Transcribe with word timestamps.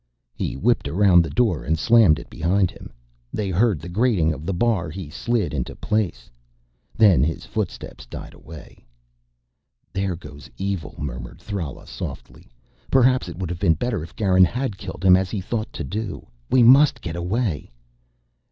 He 0.33 0.57
whipped 0.57 0.87
around 0.87 1.21
the 1.23 1.29
door 1.29 1.63
and 1.63 1.77
slammed 1.77 2.17
it 2.17 2.27
behind 2.27 2.71
him. 2.71 2.91
They 3.31 3.51
heard 3.51 3.79
the 3.79 3.87
grating 3.87 4.33
of 4.33 4.47
the 4.47 4.51
bar 4.51 4.89
he 4.89 5.11
slid 5.11 5.53
into 5.53 5.75
place. 5.75 6.27
Then 6.97 7.23
his 7.23 7.45
footsteps 7.45 8.07
died 8.07 8.33
away. 8.33 8.83
"There 9.93 10.15
goes 10.15 10.49
evil," 10.57 10.95
murmured 10.97 11.39
Thrala 11.39 11.85
softly. 11.85 12.49
"Perhaps 12.89 13.29
it 13.29 13.37
would 13.37 13.51
have 13.51 13.59
been 13.59 13.75
better 13.75 14.01
if 14.01 14.15
Garin 14.15 14.43
had 14.45 14.75
killed 14.79 15.05
him 15.05 15.15
as 15.15 15.29
he 15.29 15.39
thought 15.39 15.71
to 15.73 15.83
do. 15.83 16.25
We 16.49 16.63
must 16.63 16.99
get 17.01 17.15
away...." 17.15 17.69